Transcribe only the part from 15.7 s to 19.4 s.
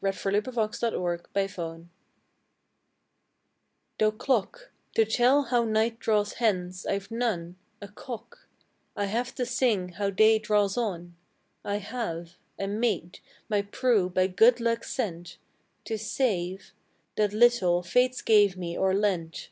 To save That little, Fates me gave or lent.